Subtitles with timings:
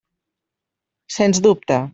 [1.19, 1.81] Sens dubte.